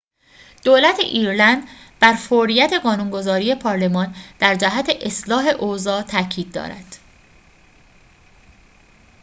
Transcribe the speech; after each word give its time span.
دولت 0.63 0.99
ایرلند 0.99 1.67
بر 1.99 2.13
فوریت 2.13 2.73
قانون‌گذاری 2.83 3.55
پارلمان 3.55 4.15
در 4.39 4.55
جهت 4.55 4.89
اصلاح 5.01 5.45
اوضاع 5.59 6.01
تأکید 6.01 6.51
دارد 6.55 6.97